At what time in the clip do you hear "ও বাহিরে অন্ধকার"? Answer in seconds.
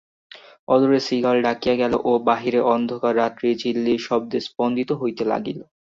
2.03-3.13